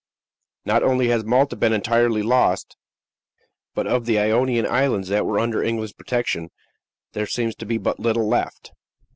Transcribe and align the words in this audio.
Not 0.65 0.81
only 0.81 1.09
has 1.09 1.23
Malta 1.23 1.55
been 1.55 1.73
entirely 1.73 2.23
lost, 2.23 2.75
but 3.75 3.85
of 3.85 4.05
the 4.07 4.17
Ionian 4.17 4.65
Islands 4.65 5.09
that 5.09 5.27
were 5.27 5.37
under 5.39 5.61
England's 5.61 5.93
protection, 5.93 6.49
there 7.13 7.27
seems 7.27 7.53
to 7.57 7.67
be 7.67 7.77
but 7.77 7.99
little 7.99 8.27
left." 8.27 8.71